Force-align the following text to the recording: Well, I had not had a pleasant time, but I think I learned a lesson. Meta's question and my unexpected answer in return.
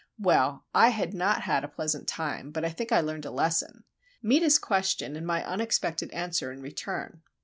Well, 0.17 0.65
I 0.73 0.89
had 0.89 1.13
not 1.13 1.41
had 1.41 1.63
a 1.63 1.67
pleasant 1.67 2.07
time, 2.07 2.49
but 2.49 2.65
I 2.65 2.69
think 2.69 2.91
I 2.91 3.01
learned 3.01 3.25
a 3.25 3.29
lesson. 3.29 3.83
Meta's 4.23 4.57
question 4.57 5.15
and 5.15 5.27
my 5.27 5.45
unexpected 5.45 6.09
answer 6.11 6.51
in 6.51 6.59
return. 6.59 7.21